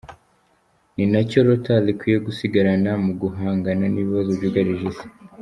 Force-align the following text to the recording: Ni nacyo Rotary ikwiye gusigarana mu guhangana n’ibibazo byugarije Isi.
Ni 0.95 1.05
nacyo 1.11 1.39
Rotary 1.47 1.87
ikwiye 1.93 2.17
gusigarana 2.27 2.91
mu 3.03 3.11
guhangana 3.21 3.83
n’ibibazo 3.89 4.29
byugarije 4.37 4.83
Isi. 4.93 5.05